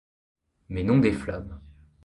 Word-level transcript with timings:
mais 0.69 0.81
non 0.83 0.97
des 0.97 1.11
flammes. 1.11 1.59